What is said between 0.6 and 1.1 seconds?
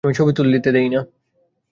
দেই না।